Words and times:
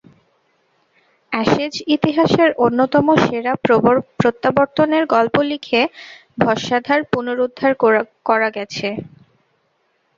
Ashes 1.31 1.73
ইতিহাসের 1.95 2.49
অন্যতম 2.65 3.07
সেরা 3.23 3.53
প্রত্যাবর্তনের 4.19 5.03
গল্প 5.15 5.35
লিখে 5.51 5.81
ভস্মাধার 6.41 6.99
পুনরুদ্ধার 7.11 7.71
করা 8.25 8.49
গেছে। 8.57 8.87